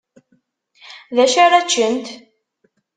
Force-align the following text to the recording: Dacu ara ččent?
Dacu 1.15 1.37
ara 1.45 1.65
ččent? 1.67 2.07